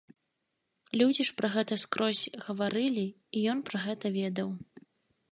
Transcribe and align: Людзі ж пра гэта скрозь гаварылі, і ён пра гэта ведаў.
Людзі 0.99 1.25
ж 1.27 1.35
пра 1.41 1.49
гэта 1.55 1.73
скрозь 1.83 2.21
гаварылі, 2.45 3.03
і 3.37 3.43
ён 3.53 3.61
пра 3.69 3.77
гэта 3.85 4.11
ведаў. 4.17 4.49